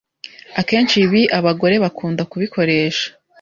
Akenshi 0.59 0.95
ibi 1.05 1.21
abagore 1.37 1.75
bakunda 1.83 2.21
kubikoresha 2.31 3.05